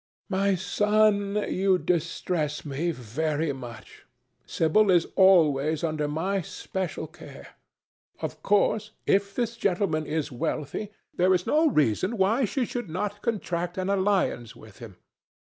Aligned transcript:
"My 0.29 0.55
son, 0.55 1.45
you 1.47 1.77
distress 1.77 2.65
me 2.65 2.89
very 2.89 3.53
much. 3.53 4.07
Sibyl 4.47 4.89
is 4.89 5.05
always 5.15 5.83
under 5.83 6.07
my 6.07 6.41
special 6.41 7.05
care. 7.05 7.49
Of 8.19 8.41
course, 8.41 8.93
if 9.05 9.35
this 9.35 9.55
gentleman 9.55 10.07
is 10.07 10.31
wealthy, 10.31 10.89
there 11.13 11.35
is 11.35 11.45
no 11.45 11.69
reason 11.69 12.17
why 12.17 12.45
she 12.45 12.65
should 12.65 12.89
not 12.89 13.21
contract 13.21 13.77
an 13.77 13.89
alliance 13.91 14.55
with 14.55 14.79
him. 14.79 14.95